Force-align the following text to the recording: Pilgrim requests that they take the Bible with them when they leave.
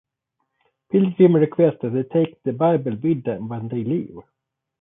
Pilgrim 0.91 1.35
requests 1.35 1.81
that 1.83 1.91
they 1.91 2.01
take 2.01 2.41
the 2.41 2.53
Bible 2.53 2.95
with 3.03 3.23
them 3.23 3.47
when 3.49 3.67
they 3.67 3.83
leave. 3.83 4.17